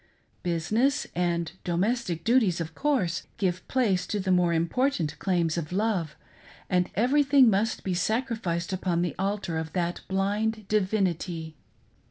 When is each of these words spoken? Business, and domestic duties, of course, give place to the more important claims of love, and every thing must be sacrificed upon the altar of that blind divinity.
Business, 0.41 1.05
and 1.13 1.51
domestic 1.63 2.23
duties, 2.23 2.59
of 2.59 2.73
course, 2.73 3.27
give 3.37 3.67
place 3.67 4.07
to 4.07 4.19
the 4.19 4.31
more 4.31 4.51
important 4.51 5.19
claims 5.19 5.59
of 5.59 5.71
love, 5.71 6.15
and 6.71 6.89
every 6.95 7.21
thing 7.21 7.51
must 7.51 7.83
be 7.83 7.93
sacrificed 7.93 8.73
upon 8.73 9.03
the 9.03 9.13
altar 9.19 9.59
of 9.59 9.73
that 9.73 10.01
blind 10.07 10.67
divinity. 10.67 11.55